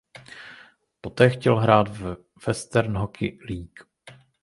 [1.01, 2.17] Poté chtěl hrát v
[2.47, 3.79] Western Hockey League.